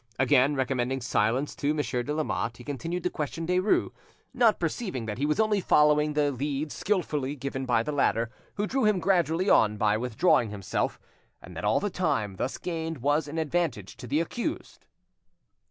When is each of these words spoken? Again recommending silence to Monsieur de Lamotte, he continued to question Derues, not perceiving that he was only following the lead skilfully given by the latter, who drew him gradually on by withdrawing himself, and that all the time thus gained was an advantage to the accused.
Again 0.17 0.55
recommending 0.55 0.99
silence 0.99 1.55
to 1.57 1.75
Monsieur 1.75 2.01
de 2.01 2.11
Lamotte, 2.11 2.57
he 2.57 2.63
continued 2.63 3.03
to 3.03 3.11
question 3.11 3.45
Derues, 3.45 3.91
not 4.33 4.59
perceiving 4.59 5.05
that 5.05 5.19
he 5.19 5.27
was 5.27 5.39
only 5.39 5.61
following 5.61 6.13
the 6.13 6.31
lead 6.31 6.71
skilfully 6.71 7.35
given 7.35 7.67
by 7.67 7.83
the 7.83 7.91
latter, 7.91 8.31
who 8.55 8.65
drew 8.65 8.83
him 8.83 8.97
gradually 8.99 9.47
on 9.47 9.77
by 9.77 9.97
withdrawing 9.97 10.49
himself, 10.49 10.99
and 11.39 11.55
that 11.55 11.65
all 11.65 11.79
the 11.79 11.91
time 11.91 12.37
thus 12.37 12.57
gained 12.57 12.97
was 13.03 13.27
an 13.27 13.37
advantage 13.37 13.95
to 13.97 14.07
the 14.07 14.19
accused. 14.19 14.87